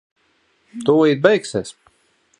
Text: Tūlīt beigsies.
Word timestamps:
Tūlīt 0.87 1.23
beigsies. 1.29 1.75